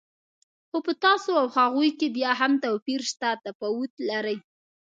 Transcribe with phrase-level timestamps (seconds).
[0.69, 4.37] خو په تاسو او هغوی کې بیا هم توپیر شته، تفاوت لرئ.